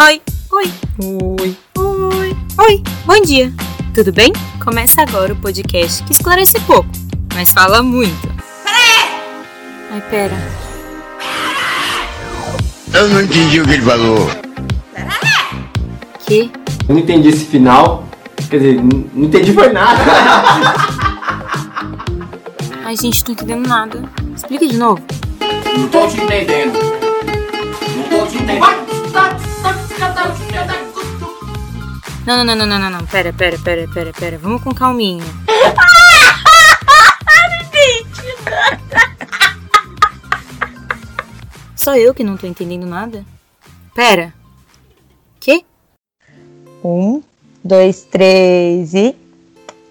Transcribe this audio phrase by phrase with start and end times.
[0.00, 0.20] Oi,
[0.50, 3.52] oi, oi, oi, oi, bom dia,
[3.94, 4.32] tudo bem?
[4.62, 6.88] Começa agora o podcast que esclarece pouco,
[7.32, 8.28] mas fala muito.
[9.92, 10.34] Ai, pera.
[12.92, 14.28] Eu não entendi o que ele falou.
[16.26, 16.50] Que?
[16.88, 18.04] Eu não entendi esse final.
[18.50, 20.02] Quer dizer, não entendi foi nada.
[22.84, 24.02] Ai, gente, tô entendendo nada.
[24.34, 25.00] Explica de novo.
[25.78, 26.72] Não tô te entendendo.
[27.96, 28.83] Não tô te entendendo.
[32.26, 33.06] Não, não, não, não, não, não, não.
[33.06, 34.38] Pera, pera, pera, pera, pera.
[34.38, 35.24] Vamos com calminha.
[41.76, 43.26] Só eu que não tô entendendo nada?
[43.94, 44.32] Pera.
[45.38, 45.66] Que?
[46.82, 47.22] Um,
[47.62, 49.14] dois, três e.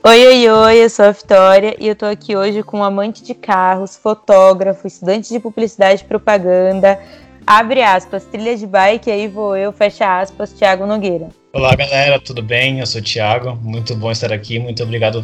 [0.03, 3.23] Oi, oi, oi, eu sou a Vitória e eu tô aqui hoje com um amante
[3.23, 6.99] de carros, fotógrafo, estudante de publicidade e propaganda,
[7.45, 11.29] abre aspas, trilha de bike, aí vou eu, fecha aspas, Thiago Nogueira.
[11.55, 12.79] Olá galera, tudo bem?
[12.79, 15.23] Eu sou o Thiago, muito bom estar aqui, muito obrigado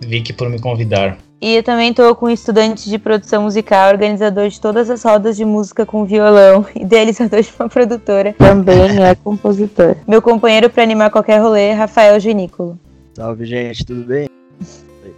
[0.00, 1.16] Vicky por me convidar.
[1.40, 5.36] E eu também tô com um estudante de produção musical, organizador de todas as rodas
[5.36, 9.94] de música com violão, idealizador de uma produtora, também é compositor.
[10.04, 12.76] Meu companheiro pra animar qualquer rolê, Rafael Genícolo.
[13.14, 14.28] Salve, gente, tudo bem?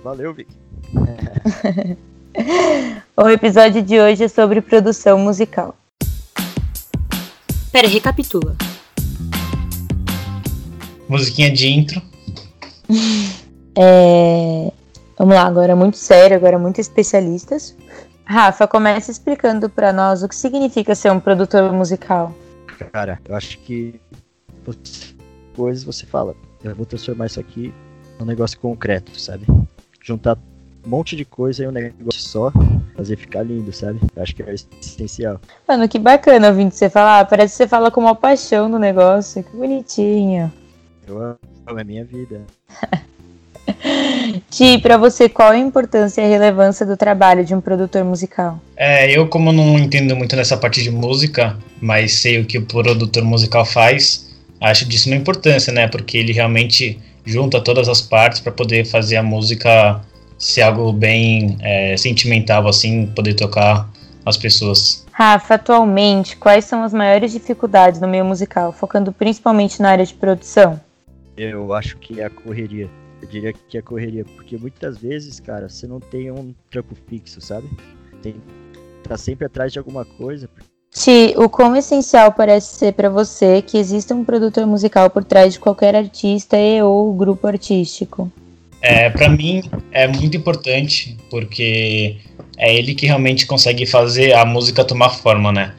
[0.05, 0.51] Valeu, Vic.
[3.17, 5.75] O episódio de hoje é sobre produção musical.
[7.73, 8.57] Pera, recapitula.
[11.11, 12.01] Musiquinha de intro.
[13.77, 14.73] É...
[15.19, 17.77] Vamos lá, agora muito sério, agora muito especialistas.
[18.25, 22.33] Rafa, começa explicando pra nós o que significa ser um produtor musical.
[22.93, 24.01] Cara, eu acho que
[25.57, 27.75] coisas você fala, eu vou transformar isso aqui
[28.19, 29.47] num negócio concreto, sabe?
[30.01, 30.39] Juntar
[30.87, 32.53] um monte de coisa em um negócio só,
[32.97, 33.99] fazer ficar lindo, sabe?
[34.15, 35.41] Eu acho que é essencial.
[35.67, 37.25] Mano, que bacana ouvindo você falar.
[37.27, 39.43] Parece que você fala com uma paixão no negócio.
[39.43, 40.53] Que bonitinho.
[41.11, 41.39] Eu amo,
[41.81, 42.43] é minha vida.
[44.49, 48.61] Ti, pra você, qual a importância e a relevância do trabalho de um produtor musical?
[48.77, 52.65] É, eu como não entendo muito nessa parte de música, mas sei o que o
[52.65, 54.31] produtor musical faz,
[54.61, 55.89] acho disso uma importância, né?
[55.89, 60.01] Porque ele realmente junta todas as partes para poder fazer a música
[60.39, 63.91] ser algo bem é, sentimental, assim, poder tocar
[64.25, 65.05] as pessoas.
[65.11, 70.15] Rafa, atualmente, quais são as maiores dificuldades no meio musical, focando principalmente na área de
[70.15, 70.81] produção?
[71.37, 72.89] Eu acho que é a correria.
[73.23, 76.95] Eu diria que é a correria, porque muitas vezes, cara, você não tem um trampo
[77.09, 77.69] fixo, sabe?
[78.23, 78.37] Tem
[79.03, 80.49] tá sempre atrás de alguma coisa,
[80.93, 85.53] Ti, o quão essencial parece ser pra você que exista um produtor musical por trás
[85.53, 88.31] de qualquer artista e ou grupo artístico?
[88.83, 92.17] É, para mim é muito importante porque
[92.59, 95.75] é ele que realmente consegue fazer a música tomar forma, né?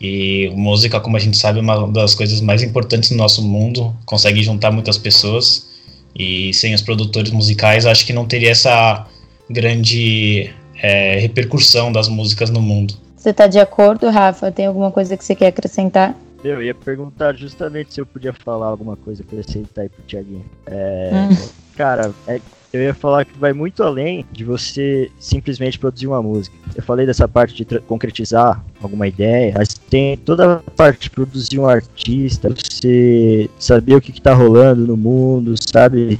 [0.00, 3.94] E música, como a gente sabe, é uma das coisas mais importantes no nosso mundo,
[4.04, 5.68] consegue juntar muitas pessoas.
[6.16, 9.06] E sem os produtores musicais, acho que não teria essa
[9.48, 10.50] grande
[10.82, 12.94] é, repercussão das músicas no mundo.
[13.16, 14.52] Você tá de acordo, Rafa?
[14.52, 16.14] Tem alguma coisa que você quer acrescentar?
[16.42, 20.44] Eu ia perguntar justamente se eu podia falar alguma coisa pra aceitar aí pro Thiaguinho.
[20.66, 21.48] É, Hum.
[21.76, 22.40] Cara, é-
[22.72, 26.54] eu ia falar que vai muito além de você simplesmente produzir uma música.
[26.74, 31.60] Eu falei dessa parte de concretizar alguma ideia, mas tem toda a parte de produzir
[31.60, 36.18] um artista, você saber o que, que tá rolando no mundo, sabe?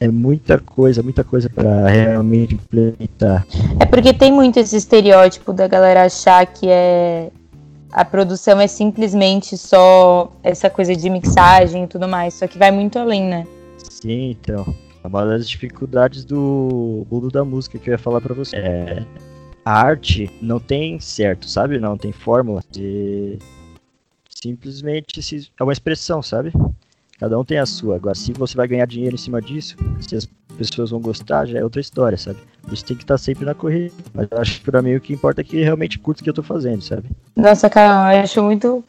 [0.00, 3.46] É muita coisa, muita coisa pra realmente implementar.
[3.78, 7.28] É porque tem muito esse estereótipo da galera achar que é
[7.92, 12.70] a produção é simplesmente só essa coisa de mixagem e tudo mais, só que vai
[12.70, 13.46] muito além, né?
[13.90, 14.74] Sim, então.
[15.04, 18.56] É uma das dificuldades do mundo da música que eu ia falar pra você.
[18.56, 19.04] É,
[19.64, 21.78] a arte não tem certo, sabe?
[21.78, 22.62] Não tem fórmula.
[24.28, 26.52] Simplesmente se- é uma expressão, sabe?
[27.18, 27.96] Cada um tem a sua.
[27.96, 30.28] Agora, se você vai ganhar dinheiro em cima disso, se as
[30.58, 32.38] pessoas vão gostar, já é outra história, sabe?
[32.72, 33.92] Isso tem que estar sempre na corrida.
[34.12, 36.30] Mas eu acho que pra mim o que importa é que realmente curto o que
[36.30, 37.08] eu tô fazendo, sabe?
[37.36, 38.84] Nossa, Carol, eu acho muito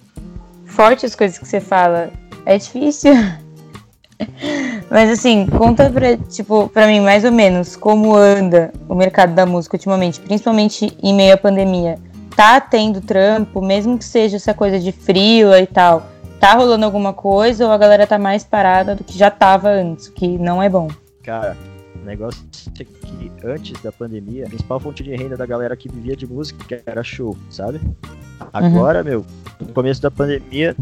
[0.65, 2.11] forte as coisas que você fala.
[2.45, 3.11] É difícil.
[4.93, 9.43] Mas assim, conta pra, tipo, pra mim, mais ou menos, como anda o mercado da
[9.43, 11.97] música ultimamente, principalmente em meio à pandemia.
[12.35, 16.05] Tá tendo trampo, mesmo que seja essa coisa de frio e tal.
[16.39, 20.09] Tá rolando alguma coisa ou a galera tá mais parada do que já tava antes,
[20.09, 20.87] que não é bom.
[21.23, 21.57] Cara,
[21.99, 22.45] o negócio
[22.79, 26.27] é que antes da pandemia, a principal fonte de renda da galera que vivia de
[26.27, 27.81] música era show, sabe?
[28.53, 29.25] Agora, meu,
[29.59, 30.75] no começo da pandemia,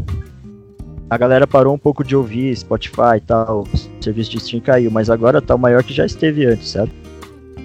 [1.08, 3.64] a galera parou um pouco de ouvir Spotify e tal,
[4.02, 6.92] serviço de stream caiu, mas agora tá maior que já esteve antes, sabe?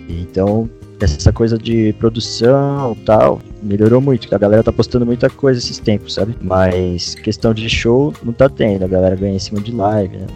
[0.09, 0.69] Então,
[0.99, 4.33] essa coisa de produção tal, melhorou muito.
[4.33, 6.35] A galera tá postando muita coisa esses tempos, sabe?
[6.41, 8.85] Mas questão de show não tá tendo.
[8.85, 10.27] A galera ganha em cima de live, né?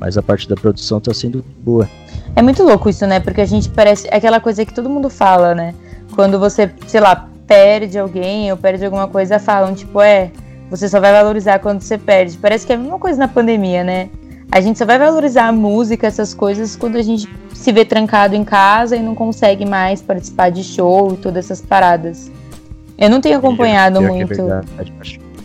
[0.00, 1.88] Mas a parte da produção tá sendo boa.
[2.34, 3.20] É muito louco isso, né?
[3.20, 4.08] Porque a gente parece.
[4.10, 5.74] É aquela coisa que todo mundo fala, né?
[6.14, 10.30] Quando você, sei lá, perde alguém ou perde alguma coisa, falam, tipo, é,
[10.70, 12.36] você só vai valorizar quando você perde.
[12.38, 14.08] Parece que é a mesma coisa na pandemia, né?
[14.50, 18.34] A gente só vai valorizar a música, essas coisas, quando a gente se vê trancado
[18.34, 22.30] em casa e não consegue mais participar de show e todas essas paradas.
[22.96, 24.42] Eu não tenho acompanhado Pior que muito.
[24.50, 24.62] É.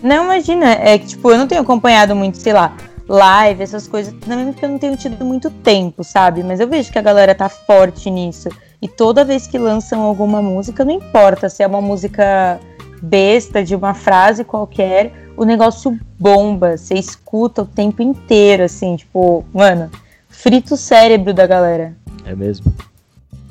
[0.03, 2.75] Não, imagina, é que, tipo, eu não tenho acompanhado muito, sei lá,
[3.07, 6.43] live, essas coisas, também porque eu não tenho tido muito tempo, sabe?
[6.43, 8.49] Mas eu vejo que a galera tá forte nisso.
[8.81, 12.59] E toda vez que lançam alguma música, não importa se é uma música
[13.01, 19.45] besta de uma frase qualquer, o negócio bomba, você escuta o tempo inteiro, assim, tipo,
[19.53, 19.89] mano,
[20.27, 21.95] frita o cérebro da galera.
[22.25, 22.75] É mesmo.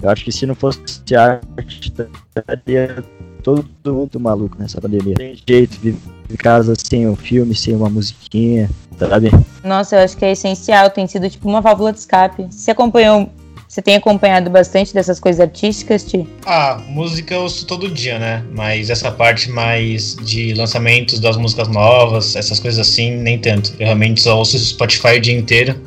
[0.02, 1.90] Eu acho que se não fosse arte,
[2.36, 3.02] estaria
[3.42, 5.14] todo mundo maluco nessa pandemia.
[5.14, 8.68] Tem jeito, em casa sem um filme, sem uma musiquinha,
[8.98, 9.30] sabe?
[9.64, 12.48] Nossa, eu acho que é essencial, tem sido tipo uma válvula de escape.
[12.50, 13.30] Você acompanhou,
[13.78, 16.26] você tem acompanhado bastante dessas coisas artísticas, Ti?
[16.44, 18.42] Ah, música eu ouço todo dia, né?
[18.52, 23.72] Mas essa parte mais de lançamentos das músicas novas, essas coisas assim, nem tanto.
[23.78, 25.80] Eu realmente só ouço Spotify o dia inteiro,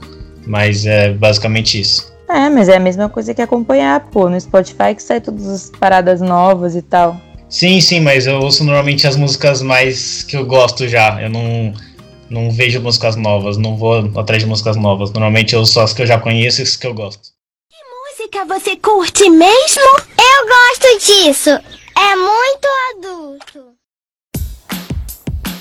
[0.48, 2.10] mas é basicamente isso.
[2.30, 5.70] É, mas é a mesma coisa que acompanhar, pô, no Spotify que sai todas as
[5.70, 7.20] paradas novas e tal.
[7.50, 11.22] Sim, sim, mas eu ouço normalmente as músicas mais que eu gosto já.
[11.22, 11.74] Eu não,
[12.30, 15.12] não vejo músicas novas, não vou atrás de músicas novas.
[15.12, 17.41] Normalmente eu ouço as que eu já conheço e as que eu gosto.
[18.32, 19.82] Música você curte mesmo?
[20.18, 21.50] Eu gosto disso.
[21.50, 23.74] É muito adulto.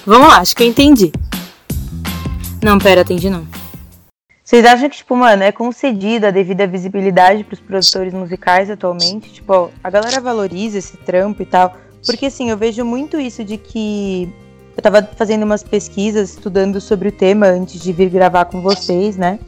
[0.06, 1.10] Vamos lá, acho que eu entendi.
[2.62, 3.46] Não, pera, entendi não.
[4.44, 9.32] Vocês acham que, tipo, mano, é concedida a devida visibilidade pros produtores musicais atualmente?
[9.32, 11.76] Tipo, ó, a galera valoriza esse trampo e tal.
[12.06, 14.32] Porque, assim, eu vejo muito isso de que.
[14.76, 19.16] Eu tava fazendo umas pesquisas, estudando sobre o tema antes de vir gravar com vocês,
[19.16, 19.38] né?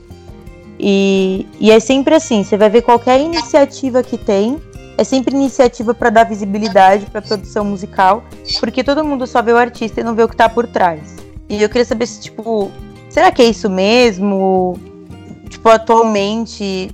[0.85, 4.61] E, e é sempre assim: você vai ver qualquer iniciativa que tem,
[4.99, 8.25] é sempre iniciativa para dar visibilidade pra produção musical,
[8.59, 11.17] porque todo mundo só vê o artista e não vê o que tá por trás.
[11.49, 12.71] E eu queria saber se, tipo,
[13.09, 14.77] será que é isso mesmo?
[15.49, 16.91] Tipo, atualmente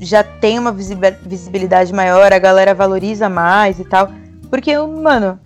[0.00, 4.10] já tem uma visibi- visibilidade maior, a galera valoriza mais e tal.
[4.48, 5.38] Porque, mano,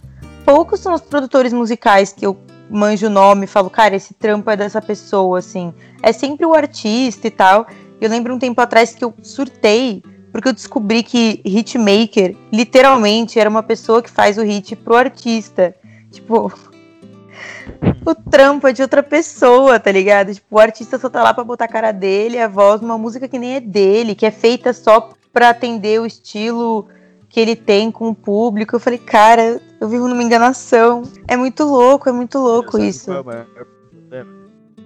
[0.44, 2.36] poucos são os produtores musicais que eu
[2.70, 5.74] manjo o nome falo, cara, esse trampo é dessa pessoa, assim.
[6.02, 7.66] É sempre o artista e tal.
[8.00, 10.02] Eu lembro um tempo atrás que eu surtei,
[10.32, 15.74] porque eu descobri que hitmaker, literalmente, era uma pessoa que faz o hit pro artista.
[16.10, 16.52] Tipo,
[18.06, 20.32] o trampo é de outra pessoa, tá ligado?
[20.32, 23.28] Tipo, o artista só tá lá pra botar a cara dele, a voz, numa música
[23.28, 26.88] que nem é dele, que é feita só pra atender o estilo
[27.28, 28.74] que ele tem com o público.
[28.74, 31.02] Eu falei, cara, eu vivo numa enganação.
[31.26, 33.06] É muito louco, é muito louco isso.
[33.06, 33.46] qual é o maior
[33.90, 34.30] problema?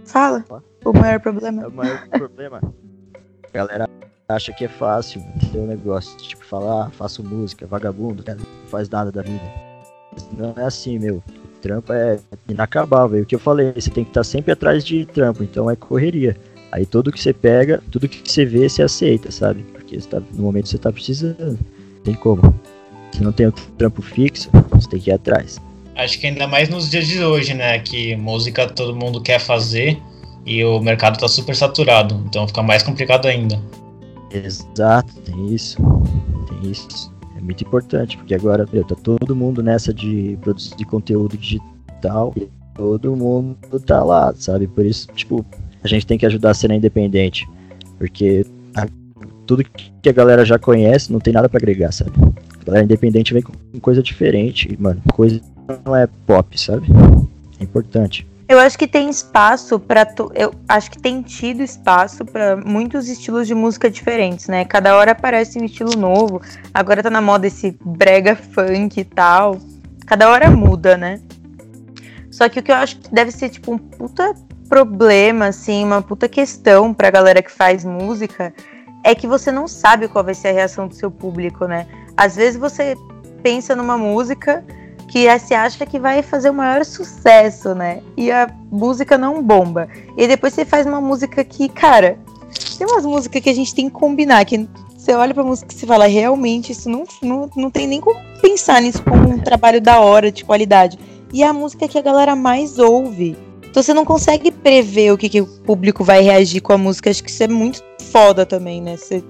[0.05, 0.45] Fala,
[0.85, 1.63] o maior problema.
[1.63, 2.61] É o maior problema.
[2.63, 3.91] A galera
[4.29, 8.69] acha que é fácil ter um negócio, tipo, falar, ah, faço música, vagabundo, cara, não
[8.69, 9.43] faz nada da vida.
[10.39, 11.17] Não é assim, meu.
[11.17, 13.19] O trampo é inacabável.
[13.19, 15.75] E o que eu falei, você tem que estar sempre atrás de trampo, então é
[15.75, 16.37] correria.
[16.71, 19.63] Aí tudo que você pega, tudo que você vê, você aceita, sabe?
[19.73, 21.59] Porque você tá, no momento você tá precisando.
[22.05, 22.43] Tem como.
[23.15, 25.61] Se não tem o trampo fixo, você tem que ir atrás.
[25.95, 27.79] Acho que ainda mais nos dias de hoje, né?
[27.79, 29.97] Que música todo mundo quer fazer
[30.45, 33.61] e o mercado tá super saturado, então fica mais complicado ainda.
[34.33, 35.79] Exato, tem isso.
[36.49, 37.13] Tem isso.
[37.39, 42.49] É muito importante, porque agora, meu, tá todo mundo nessa de produzir conteúdo digital e
[42.75, 44.67] todo mundo tá lá, sabe?
[44.67, 45.47] Por isso, tipo,
[45.85, 47.49] a gente tem que ajudar a cena independente.
[47.97, 48.89] Porque a-
[49.47, 49.63] tudo
[50.03, 52.11] que a galera já conhece não tem nada pra agregar, sabe?
[52.65, 55.41] Galera independente vem com coisa diferente, mano, coisa
[55.85, 56.87] não é pop, sabe?
[57.59, 58.27] É importante.
[58.47, 63.47] Eu acho que tem espaço para eu acho que tem tido espaço para muitos estilos
[63.47, 64.65] de música diferentes, né?
[64.67, 66.43] Cada hora aparece um estilo novo.
[66.73, 69.59] Agora tá na moda esse brega funk e tal.
[70.07, 71.21] Cada hora muda, né?
[72.31, 74.35] Só que o que eu acho que deve ser tipo um puta
[74.69, 78.53] problema assim, uma puta questão pra galera que faz música
[79.05, 81.87] é que você não sabe qual vai ser a reação do seu público, né?
[82.17, 82.97] Às vezes você
[83.43, 84.65] pensa numa música
[85.09, 88.01] que você acha que vai fazer o maior sucesso, né?
[88.17, 89.89] E a música não bomba.
[90.17, 92.19] E depois você faz uma música que, cara,
[92.77, 95.77] tem umas músicas que a gente tem que combinar, que você olha pra música e
[95.77, 99.81] você fala, realmente, isso não, não, não tem nem como pensar nisso como um trabalho
[99.81, 100.99] da hora, de qualidade.
[101.33, 103.37] E é a música que a galera mais ouve.
[103.69, 107.11] Então você não consegue prever o que, que o público vai reagir com a música.
[107.11, 108.97] Acho que isso é muito foda também, né?
[108.97, 109.23] Você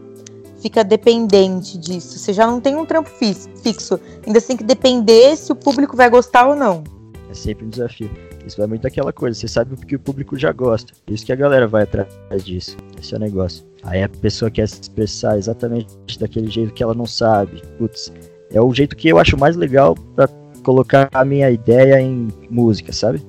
[0.64, 2.18] fica dependente disso.
[2.18, 4.00] Você já não tem um trampo fixo.
[4.26, 6.82] Ainda tem que depender se o público vai gostar ou não.
[7.30, 8.10] É sempre um desafio.
[8.46, 10.94] Isso vai muito daquela coisa, você sabe o que o público já gosta.
[11.06, 12.78] Isso que a galera vai atrás disso.
[12.98, 13.62] Esse é o negócio.
[13.82, 15.86] Aí a pessoa quer se expressar exatamente
[16.18, 17.62] daquele jeito que ela não sabe.
[17.76, 18.10] Putz,
[18.50, 20.26] é o jeito que eu acho mais legal pra
[20.62, 23.22] colocar a minha ideia em música, sabe?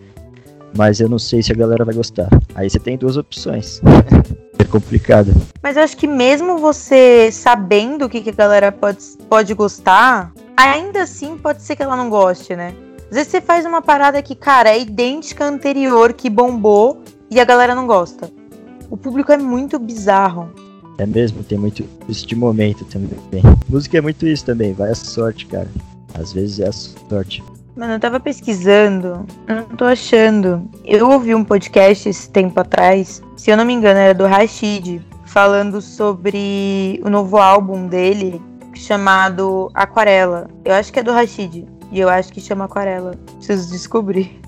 [0.77, 2.29] Mas eu não sei se a galera vai gostar.
[2.53, 3.81] Aí você tem duas opções.
[4.59, 5.33] é complicado.
[5.61, 10.31] Mas eu acho que mesmo você sabendo o que, que a galera pode, pode gostar,
[10.55, 12.73] ainda assim pode ser que ela não goste, né?
[13.09, 17.39] Às vezes você faz uma parada que, cara, é idêntica à anterior, que bombou, e
[17.39, 18.31] a galera não gosta.
[18.89, 20.49] O público é muito bizarro.
[20.97, 23.19] É mesmo, tem muito isso de momento também.
[23.67, 25.67] Música é muito isso também, vai a sorte, cara.
[26.13, 27.43] Às vezes é a sorte.
[27.75, 30.65] Mano, eu tava pesquisando, eu não tô achando.
[30.85, 35.01] Eu ouvi um podcast esse tempo atrás, se eu não me engano, era do Rashid,
[35.25, 38.41] falando sobre o novo álbum dele,
[38.73, 40.49] chamado Aquarela.
[40.63, 43.11] Eu acho que é do Rashid, e eu acho que chama Aquarela.
[43.35, 44.39] Preciso descobrir.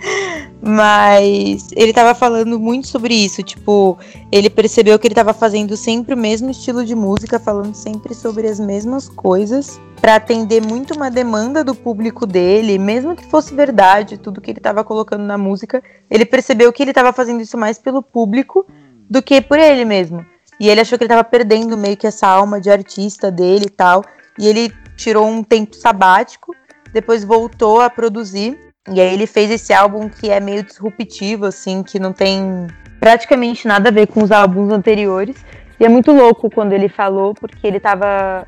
[0.62, 3.98] Mas ele tava falando muito sobre isso, tipo,
[4.30, 8.46] ele percebeu que ele tava fazendo sempre o mesmo estilo de música, falando sempre sobre
[8.46, 14.16] as mesmas coisas, Pra atender muito uma demanda do público dele, mesmo que fosse verdade
[14.16, 17.78] tudo que ele tava colocando na música, ele percebeu que ele tava fazendo isso mais
[17.78, 18.66] pelo público
[19.10, 20.24] do que por ele mesmo.
[20.58, 23.70] E ele achou que ele tava perdendo meio que essa alma de artista dele e
[23.70, 24.02] tal,
[24.38, 26.54] e ele tirou um tempo sabático,
[26.94, 31.82] depois voltou a produzir e aí ele fez esse álbum que é meio disruptivo, assim,
[31.82, 32.66] que não tem
[32.98, 35.36] praticamente nada a ver com os álbuns anteriores.
[35.78, 38.46] E é muito louco quando ele falou, porque ele tava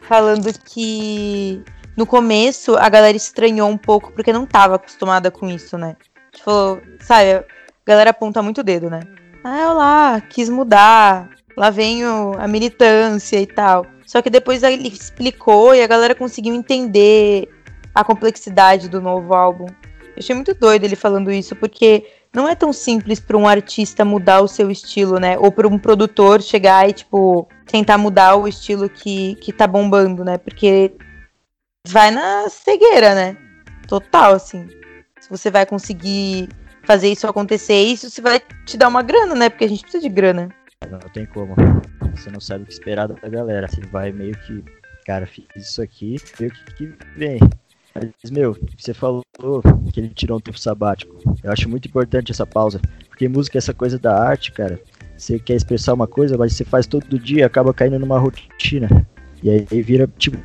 [0.00, 1.62] falando que
[1.96, 5.96] no começo a galera estranhou um pouco, porque não tava acostumada com isso, né?
[6.32, 7.44] Tipo, sabe, a
[7.86, 9.00] galera aponta muito o dedo, né?
[9.42, 13.86] Ah, eu lá, quis mudar, lá vem a militância e tal.
[14.06, 17.48] Só que depois ele explicou e a galera conseguiu entender
[17.98, 19.66] a complexidade do novo álbum.
[19.66, 24.04] Eu achei muito doido ele falando isso, porque não é tão simples para um artista
[24.04, 25.36] mudar o seu estilo, né?
[25.38, 30.24] Ou para um produtor chegar e, tipo, tentar mudar o estilo que, que tá bombando,
[30.24, 30.38] né?
[30.38, 30.92] Porque
[31.88, 33.36] vai na cegueira, né?
[33.88, 34.68] Total, assim.
[35.20, 36.48] Se você vai conseguir
[36.84, 39.48] fazer isso acontecer, isso você vai te dar uma grana, né?
[39.48, 40.48] Porque a gente precisa de grana.
[40.88, 41.56] Não tem como.
[42.14, 43.66] Você não sabe o que esperar da galera.
[43.66, 44.64] Você vai meio que,
[45.04, 47.40] cara, fiz isso aqui, o que, que vem.
[47.94, 49.22] Mas, meu, você falou
[49.92, 51.14] que ele tirou um tempo sabático.
[51.42, 52.80] Eu acho muito importante essa pausa.
[53.08, 54.80] Porque música é essa coisa da arte, cara.
[55.16, 58.88] Você quer expressar uma coisa, mas você faz todo dia, acaba caindo numa rotina.
[59.42, 60.38] E aí, vira, tipo,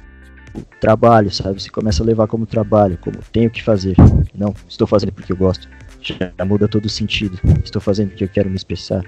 [0.79, 1.61] trabalho, sabe?
[1.61, 3.95] Você começa a levar como trabalho, como tenho que fazer.
[4.33, 5.67] Não, estou fazendo porque eu gosto.
[6.01, 7.39] Já muda todo o sentido.
[7.63, 9.03] Estou fazendo porque eu quero me expressar.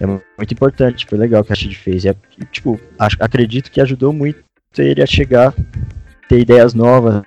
[0.00, 2.04] É mu- muito importante, foi legal o que a Rashid fez.
[2.04, 2.14] É,
[2.52, 4.38] tipo, acho- acredito que ajudou muito
[4.76, 5.54] ele a chegar,
[6.28, 7.24] ter ideias novas,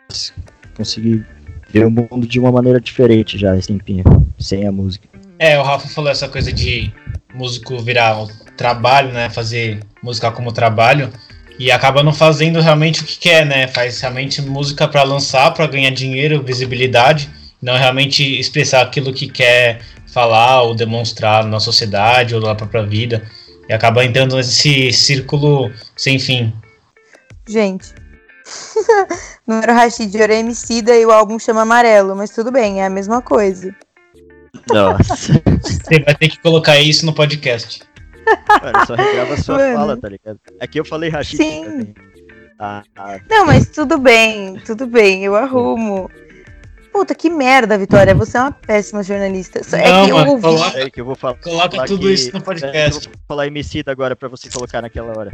[0.75, 1.25] conseguir
[1.69, 4.03] ver o mundo de uma maneira diferente já esse tempinho,
[4.39, 5.07] sem a música.
[5.39, 6.93] É, o Rafa falou essa coisa de
[7.33, 9.29] músico virar o trabalho, né?
[9.29, 11.11] Fazer música como trabalho.
[11.57, 13.67] E acaba não fazendo realmente o que quer, né?
[13.67, 17.29] Faz realmente música pra lançar, pra ganhar dinheiro, visibilidade,
[17.61, 23.23] não realmente expressar aquilo que quer falar ou demonstrar na sociedade ou na própria vida.
[23.67, 26.53] E acaba entrando nesse círculo sem fim.
[27.47, 28.00] Gente.
[29.47, 32.85] Não era o Rashid, era Emicida e o álbum chama Amarelo, mas tudo bem, é
[32.85, 33.73] a mesma coisa.
[34.71, 37.83] Nossa, Você vai ter que colocar isso no podcast.
[38.61, 39.75] mano, só regrava a sua Mano.
[39.75, 40.39] fala, tá ligado?
[40.59, 41.63] Aqui eu falei Rashid Sim.
[41.63, 41.95] também.
[42.59, 46.09] Ah, ah, Não, mas tudo bem, tudo bem, eu arrumo.
[46.93, 48.13] Puta, que merda, Vitória.
[48.13, 49.61] Você é uma péssima jornalista.
[49.77, 50.41] É Não, que eu mano, ouvi.
[50.43, 51.35] coloca- é que eu vou falar.
[51.35, 53.05] Coloca falar tudo que- isso no é, podcast.
[53.07, 55.31] eu vou falar Emicida agora pra você colocar naquela hora.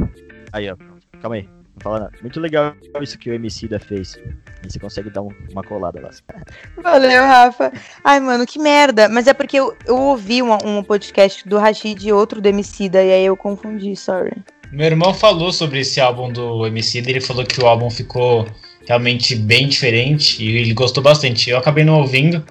[0.52, 0.76] Aí, ó.
[1.20, 1.48] Calma aí.
[1.78, 2.12] Não fala nada.
[2.20, 4.18] Muito legal isso que o Emicida fez.
[4.62, 6.10] Aí você consegue dar um- uma colada lá.
[6.82, 7.72] Valeu, Rafa.
[8.02, 9.08] Ai, mano, que merda.
[9.08, 13.02] Mas é porque eu, eu ouvi um, um podcast do Rashid e outro do Emicida,
[13.02, 14.32] e aí eu confundi, sorry.
[14.72, 18.46] Meu irmão falou sobre esse álbum do MC, ele falou que o álbum ficou
[18.86, 21.48] realmente bem diferente e ele gostou bastante.
[21.48, 22.44] Eu acabei não ouvindo,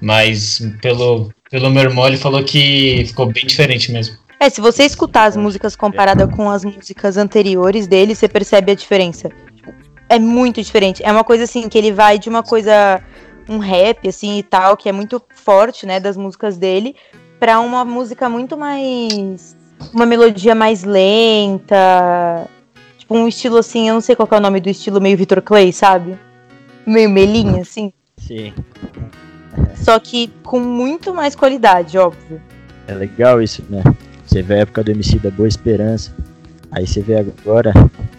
[0.00, 4.16] mas pelo, pelo meu irmão ele falou que ficou bem diferente mesmo.
[4.40, 8.74] É, se você escutar as músicas comparadas com as músicas anteriores dele, você percebe a
[8.74, 9.30] diferença.
[10.08, 11.02] É muito diferente.
[11.04, 13.02] É uma coisa assim, que ele vai de uma coisa.
[13.48, 16.94] um rap, assim e tal, que é muito forte, né, das músicas dele,
[17.40, 19.56] pra uma música muito mais.
[19.92, 22.46] uma melodia mais lenta.
[22.96, 25.16] Tipo, um estilo assim, eu não sei qual que é o nome do estilo, meio
[25.16, 26.18] Victor Clay, sabe?
[26.86, 27.92] Meio melinha, assim.
[28.18, 28.52] Sim.
[29.74, 32.40] Só que com muito mais qualidade, óbvio.
[32.86, 33.82] É legal isso, né?
[34.28, 36.14] Você vê a época do MC da Boa Esperança.
[36.70, 37.72] Aí você vê agora,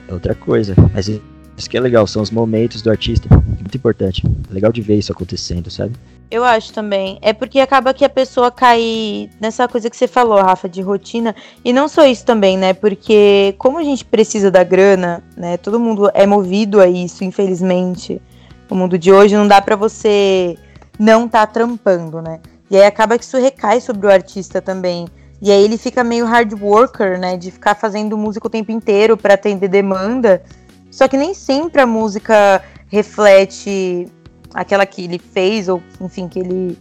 [0.07, 0.73] é outra coisa.
[0.91, 3.29] Mas isso que é legal, são os momentos do artista.
[3.29, 4.23] Muito importante.
[4.49, 5.93] É legal de ver isso acontecendo, sabe?
[6.31, 7.19] Eu acho também.
[7.21, 11.35] É porque acaba que a pessoa cai nessa coisa que você falou, Rafa, de rotina.
[11.63, 12.73] E não só isso também, né?
[12.73, 15.57] Porque como a gente precisa da grana, né?
[15.57, 18.19] Todo mundo é movido a isso, infelizmente.
[18.67, 20.57] O mundo de hoje não dá para você
[20.97, 22.39] não tá trampando, né?
[22.69, 25.07] E aí acaba que isso recai sobre o artista também.
[25.41, 27.37] E aí ele fica meio hard worker, né?
[27.37, 30.43] De ficar fazendo música o tempo inteiro para atender demanda.
[30.91, 34.07] Só que nem sempre a música reflete
[34.53, 36.77] aquela que ele fez, ou enfim, que ele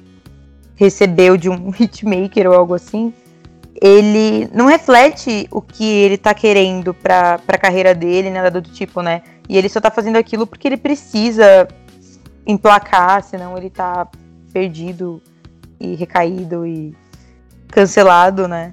[0.75, 3.13] recebeu de um hitmaker ou algo assim,
[3.81, 9.03] ele não reflete o que ele tá querendo pra, pra carreira dele, nada do tipo,
[9.03, 9.23] né?
[9.49, 11.69] E ele só tá fazendo aquilo porque ele precisa
[12.47, 14.09] emplacar, senão ele tá
[14.53, 15.23] perdido
[15.79, 16.97] e recaído e
[17.71, 18.73] cancelado, né?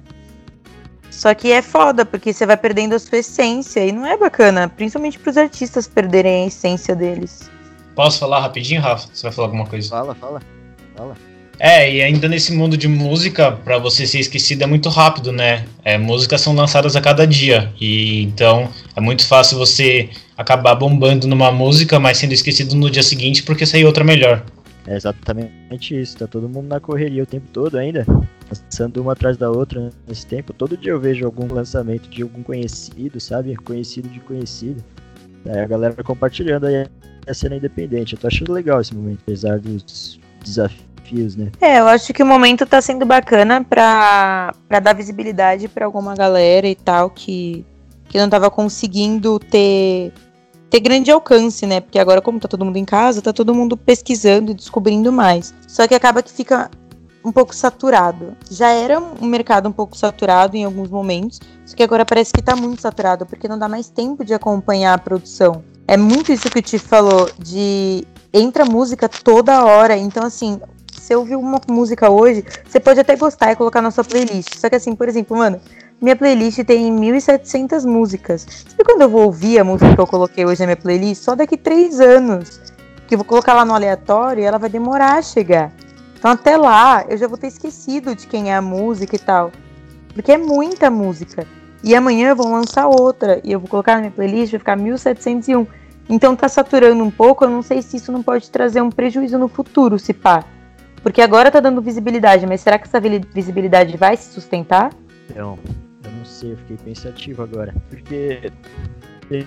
[1.10, 4.68] Só que é foda, porque você vai perdendo a sua essência e não é bacana,
[4.68, 7.50] principalmente pros artistas perderem a essência deles.
[7.94, 9.08] Posso falar rapidinho, Rafa?
[9.12, 9.88] Você vai falar alguma coisa?
[9.88, 10.42] Fala, fala,
[10.94, 11.16] fala.
[11.58, 15.64] É, e ainda nesse mundo de música, para você ser esquecido é muito rápido, né?
[15.82, 17.72] É, músicas são lançadas a cada dia.
[17.80, 23.02] E então é muito fácil você acabar bombando numa música, mas sendo esquecido no dia
[23.02, 24.44] seguinte porque saiu outra melhor.
[24.86, 28.06] É exatamente isso, tá todo mundo na correria o tempo todo ainda,
[28.50, 30.52] lançando uma atrás da outra nesse tempo.
[30.52, 33.56] Todo dia eu vejo algum lançamento de algum conhecido, sabe?
[33.56, 34.82] Conhecido de conhecido.
[35.44, 36.86] Aí a galera compartilhando aí
[37.26, 38.14] a cena independente.
[38.14, 41.50] Eu tô achando legal esse momento, apesar dos desafios, né?
[41.60, 46.66] É, eu acho que o momento tá sendo bacana pra, dar visibilidade pra alguma galera
[46.66, 47.64] e tal que,
[48.08, 50.12] que não tava conseguindo ter,
[50.70, 51.80] ter grande alcance, né?
[51.80, 55.54] Porque agora, como tá todo mundo em casa, tá todo mundo pesquisando e descobrindo mais.
[55.66, 56.70] Só que acaba que fica
[57.26, 58.36] um pouco saturado.
[58.48, 62.40] Já era um mercado um pouco saturado em alguns momentos, só que agora parece que
[62.40, 65.64] tá muito saturado, porque não dá mais tempo de acompanhar a produção.
[65.88, 69.96] É muito isso que o Tiff falou, de entra música toda hora.
[69.96, 70.60] Então, assim,
[71.10, 74.56] eu ouvir uma música hoje, você pode até gostar e colocar na sua playlist.
[74.56, 75.60] Só que assim, por exemplo, mano,
[76.00, 78.46] minha playlist tem 1.700 músicas.
[78.68, 81.24] Sabe quando eu vou ouvir a música que eu coloquei hoje na minha playlist?
[81.24, 82.60] Só daqui três anos.
[83.08, 85.72] Que eu vou colocar lá no aleatório e ela vai demorar a chegar.
[86.18, 89.52] Então até lá eu já vou ter esquecido de quem é a música e tal.
[90.14, 91.46] Porque é muita música.
[91.84, 93.40] E amanhã vão lançar outra.
[93.44, 95.66] E eu vou colocar na minha playlist, vai ficar 1701.
[96.08, 97.44] Então tá saturando um pouco.
[97.44, 100.44] Eu não sei se isso não pode trazer um prejuízo no futuro, se pá.
[101.02, 103.00] Porque agora tá dando visibilidade, mas será que essa
[103.32, 104.92] visibilidade vai se sustentar?
[105.36, 105.58] Não,
[106.02, 107.74] eu não sei, eu fiquei pensativo agora.
[107.88, 108.50] Porque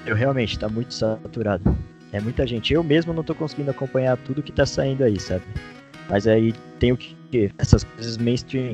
[0.05, 1.75] eu realmente tá muito saturado.
[2.11, 2.73] É muita gente.
[2.73, 5.43] Eu mesmo não tô conseguindo acompanhar tudo que tá saindo aí, sabe?
[6.09, 7.51] Mas aí tem o que?
[7.57, 8.73] Essas coisas mainstream.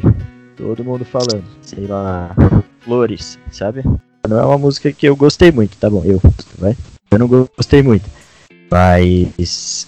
[0.55, 1.43] Todo mundo falando.
[1.61, 2.33] Sei lá.
[2.79, 3.83] Flores, sabe?
[4.27, 6.03] Não é uma música que eu gostei muito, tá bom?
[6.05, 6.19] Eu,
[6.57, 6.75] vai?
[7.11, 8.09] Eu não gostei muito.
[8.71, 9.87] Mas.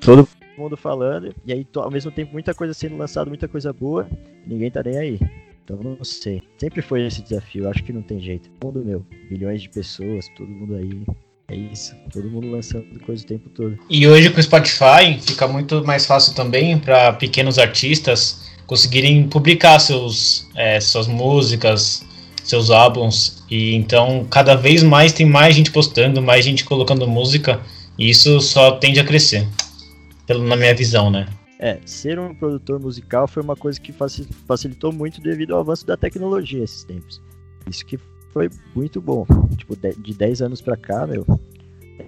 [0.00, 1.34] Todo mundo falando.
[1.44, 4.08] E aí, ao mesmo tempo, muita coisa sendo lançada, muita coisa boa.
[4.46, 5.20] ninguém tá nem aí.
[5.64, 6.42] Então não sei.
[6.58, 8.48] Sempre foi esse desafio, acho que não tem jeito.
[8.62, 11.04] Mundo meu, milhões de pessoas, todo mundo aí.
[11.48, 13.78] É isso, todo mundo lançando coisa o tempo todo.
[13.88, 19.78] E hoje com o Spotify fica muito mais fácil também para pequenos artistas conseguirem publicar
[19.78, 22.04] seus, é, suas músicas,
[22.42, 23.44] seus álbuns.
[23.48, 27.60] E então cada vez mais tem mais gente postando, mais gente colocando música.
[27.98, 29.46] E isso só tende a crescer.
[30.26, 31.26] Pelo, na minha visão, né?
[31.58, 33.94] É, ser um produtor musical foi uma coisa que
[34.46, 37.22] facilitou muito devido ao avanço da tecnologia esses tempos.
[37.70, 37.98] Isso que
[38.36, 39.24] foi muito bom.
[39.56, 41.24] Tipo, de 10 anos pra cá, meu,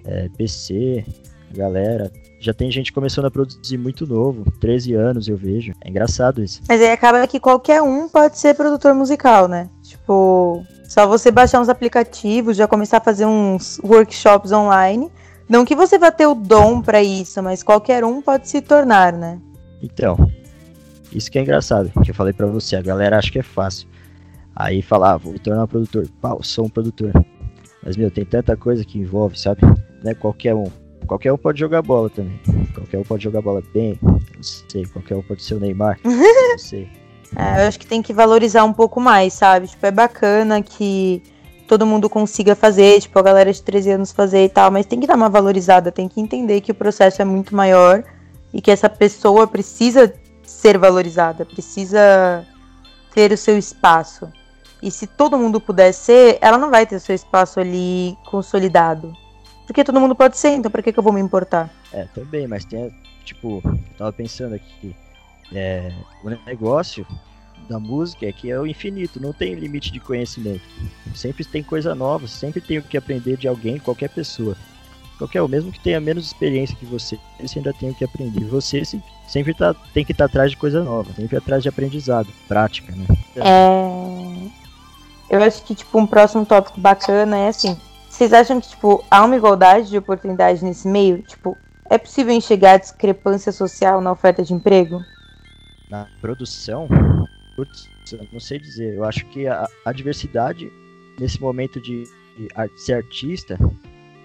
[0.05, 1.03] é, PC,
[1.51, 5.73] galera, já tem gente começando a produzir muito novo, 13 anos eu vejo.
[5.83, 6.61] É engraçado isso.
[6.69, 9.71] Mas aí acaba que qualquer um pode ser produtor musical, né?
[9.81, 15.09] Tipo, só você baixar uns aplicativos, já começar a fazer uns workshops online.
[15.49, 19.13] Não que você vá ter o dom para isso, mas qualquer um pode se tornar,
[19.13, 19.41] né?
[19.81, 20.15] Então,
[21.11, 23.87] isso que é engraçado, que eu falei para você, a galera acha que é fácil.
[24.59, 26.05] Aí falar, ah, vou me tornar um produtor.
[26.19, 27.13] Pau, sou um produtor.
[27.81, 29.61] Mas, meu, tem tanta coisa que envolve, sabe?
[30.03, 30.69] Não é qualquer um.
[31.07, 32.37] Qualquer um pode jogar bola também.
[32.75, 33.97] Qualquer um pode jogar bola bem.
[34.01, 34.85] Não sei.
[34.85, 35.97] Qualquer um pode ser o Neymar.
[36.03, 36.89] Não sei.
[37.37, 39.67] É, eu acho que tem que valorizar um pouco mais, sabe?
[39.67, 41.23] Tipo, é bacana que
[41.65, 44.99] todo mundo consiga fazer, tipo, a galera de 13 anos fazer e tal, mas tem
[44.99, 48.03] que dar uma valorizada, tem que entender que o processo é muito maior
[48.51, 50.11] e que essa pessoa precisa
[50.43, 52.45] ser valorizada, precisa
[53.13, 54.27] ter o seu espaço.
[54.81, 59.13] E se todo mundo puder ser, ela não vai ter seu espaço ali consolidado.
[59.67, 61.69] Porque todo mundo pode ser, então pra que, que eu vou me importar?
[61.91, 62.91] É, também, mas tem,
[63.23, 64.95] tipo, eu tava pensando aqui,
[65.53, 65.91] é,
[66.23, 67.05] o negócio
[67.69, 70.61] da música é que é o infinito, não tem limite de conhecimento.
[71.13, 74.55] Sempre tem coisa nova, sempre tem o que aprender de alguém, qualquer pessoa.
[75.19, 78.45] Qualquer um, mesmo que tenha menos experiência que você, você ainda tem o que aprender.
[78.45, 78.81] Você
[79.27, 82.95] sempre tá, tem que estar tá atrás de coisa nova, sempre atrás de aprendizado, prática,
[82.95, 83.05] né?
[83.35, 84.59] É...
[85.29, 87.77] Eu acho que, tipo, um próximo tópico bacana é assim.
[88.09, 91.21] Vocês acham que, tipo, há uma igualdade de oportunidade nesse meio?
[91.21, 91.55] Tipo,
[91.89, 94.99] é possível enxergar discrepância social na oferta de emprego?
[95.89, 96.87] Na produção?
[97.55, 97.89] Putz,
[98.31, 98.95] não sei dizer.
[98.95, 100.71] Eu acho que a, a diversidade
[101.19, 102.03] nesse momento de,
[102.37, 103.57] de ser artista,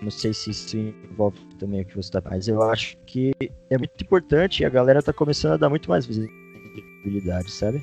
[0.00, 3.32] não sei se isso envolve também o que você está, mas eu acho que
[3.70, 7.82] é muito importante e a galera está começando a dar muito mais visibilidade, sabe?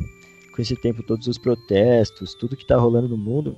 [0.54, 3.56] Com esse tempo, todos os protestos, tudo que está rolando no mundo,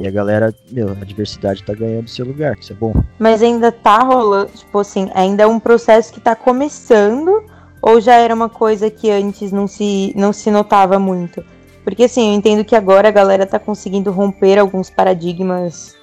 [0.00, 2.92] e a galera, meu, a diversidade tá ganhando seu lugar, isso é bom.
[3.18, 7.44] Mas ainda tá rolando, tipo assim, ainda é um processo que tá começando
[7.80, 11.44] ou já era uma coisa que antes não se, não se notava muito?
[11.84, 15.96] Porque assim, eu entendo que agora a galera tá conseguindo romper alguns paradigmas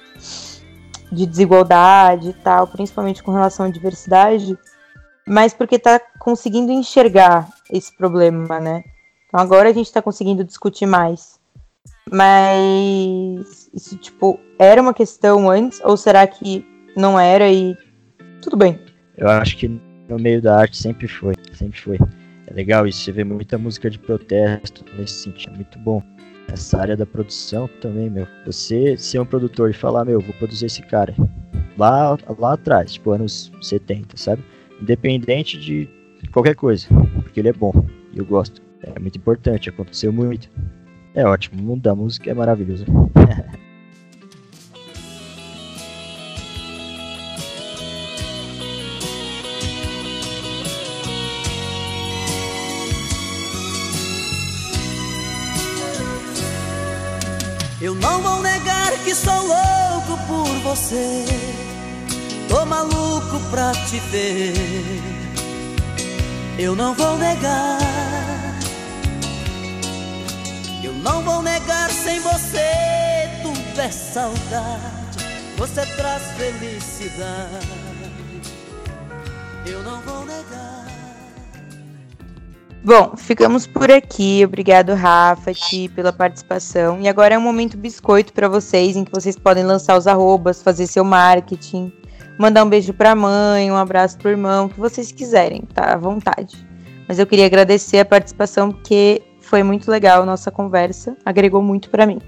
[1.10, 4.56] de desigualdade e tal, principalmente com relação à diversidade,
[5.26, 8.84] mas porque tá conseguindo enxergar esse problema, né?
[9.30, 11.38] Então agora a gente tá conseguindo discutir mais.
[12.10, 16.66] Mas isso, tipo, era uma questão antes, ou será que
[16.96, 17.76] não era e
[18.42, 18.80] tudo bem?
[19.16, 19.68] Eu acho que
[20.08, 21.98] no meio da arte sempre foi, sempre foi.
[22.48, 26.02] É legal isso, você vê muita música de protesto nesse sentido, é muito bom.
[26.52, 28.26] Essa área da produção também, meu.
[28.44, 31.14] Você ser um produtor e falar, meu, vou produzir esse cara.
[31.78, 34.42] Lá, lá atrás, tipo anos 70, sabe?
[34.82, 35.88] Independente de
[36.32, 36.88] qualquer coisa,
[37.22, 37.72] porque ele é bom
[38.12, 38.69] e eu gosto.
[38.82, 40.48] É muito importante, aconteceu muito.
[41.14, 42.86] É ótimo, o mundo da música é maravilhoso.
[57.82, 61.24] Eu não vou negar que sou louco por você.
[62.46, 64.52] Tô maluco pra te ver.
[66.58, 68.09] Eu não vou negar.
[71.02, 72.58] Não vou negar sem você.
[73.42, 75.00] Tudo é saudade.
[75.56, 77.68] Você traz felicidade.
[79.66, 80.86] Eu não vou negar.
[82.82, 84.42] Bom, ficamos por aqui.
[84.44, 87.00] Obrigado, Rafa, Ti, pela participação.
[87.00, 90.62] E agora é um momento biscoito para vocês, em que vocês podem lançar os arrobas,
[90.62, 91.92] fazer seu marketing,
[92.38, 95.92] mandar um beijo para a mãe, um abraço pro irmão, o que vocês quiserem, tá?
[95.92, 96.66] À vontade.
[97.06, 101.90] Mas eu queria agradecer a participação, porque foi muito legal a nossa conversa, agregou muito
[101.90, 102.20] para mim.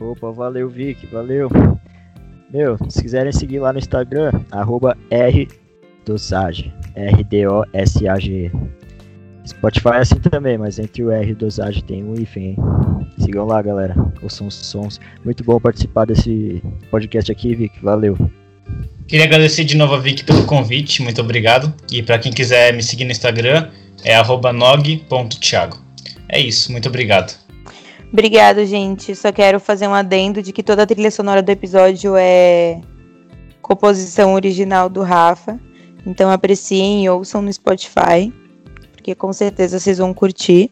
[0.00, 1.48] Opa, valeu, Vic, valeu.
[2.52, 8.50] Meu, se quiserem seguir lá no Instagram, arroba rdosage, R-D-O-S-A-G.
[9.46, 12.56] Spotify é assim também, mas entre o R e o dosagem tem um hífen, hein?
[13.16, 13.94] Sigam lá, galera.
[14.20, 15.00] Ouçam os sons.
[15.24, 17.80] Muito bom participar desse podcast aqui, Vic.
[17.80, 18.18] Valeu.
[19.06, 21.72] Queria agradecer de novo a Vic pelo convite, muito obrigado.
[21.92, 23.70] E para quem quiser me seguir no Instagram,
[24.06, 25.78] é nog.thiago.
[26.28, 27.36] É isso, muito obrigado.
[28.12, 29.14] Obrigado, gente.
[29.16, 32.80] Só quero fazer um adendo de que toda a trilha sonora do episódio é
[33.60, 35.58] composição original do Rafa.
[36.06, 38.32] Então apreciem e ouçam no Spotify,
[38.92, 40.70] porque com certeza vocês vão curtir.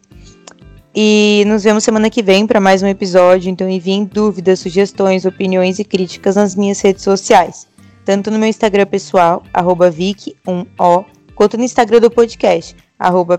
[0.95, 3.49] E nos vemos semana que vem para mais um episódio.
[3.49, 7.67] Então enviem dúvidas, sugestões, opiniões e críticas nas minhas redes sociais.
[8.05, 13.37] Tanto no meu Instagram pessoal, Vic1O, quanto no Instagram do podcast, arroba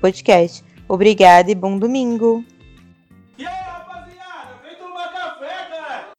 [0.00, 0.64] Podcast.
[0.88, 2.44] Obrigada e bom domingo!
[3.38, 6.12] E aí, rapaziada, vem tomar café, cara!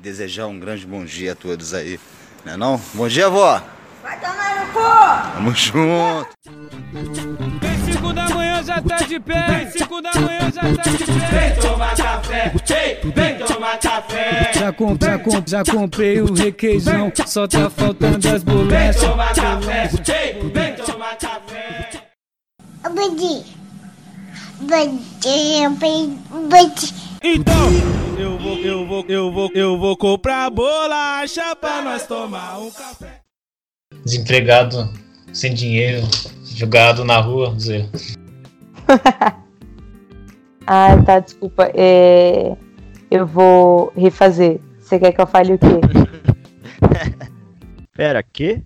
[0.00, 2.00] Desejar um grande bom dia a todos aí,
[2.44, 2.80] não é não?
[2.94, 3.62] Bom dia, vó!
[4.02, 5.34] Vai tomar no cu!
[5.34, 6.28] Tamo junto!
[7.62, 11.04] Em 5 da manhã já tá de pé, em 5 da manhã já tá de
[11.04, 11.28] pé.
[11.30, 14.52] Vem tomar café, vem, vem tomar café.
[14.54, 19.00] Já, comp, já, comp, já comprei o requeijão, só tá faltando as bolachas.
[19.00, 21.90] Vem tomar café, vem, vem tomar café.
[22.84, 23.44] Budi.
[24.60, 25.68] Budi,
[26.40, 26.94] budi.
[27.22, 27.54] Então,
[28.18, 33.20] eu vou, eu vou, eu vou, eu vou comprar bolacha pra nós tomar um café.
[34.04, 34.92] Desempregado,
[35.32, 36.06] sem dinheiro,
[36.44, 37.88] jogado na rua, dizer.
[40.70, 41.70] Ah, tá, desculpa.
[41.72, 42.54] É...
[43.10, 44.60] Eu vou refazer.
[44.78, 45.80] Você quer que eu fale o quê?
[47.96, 48.62] Pera, que?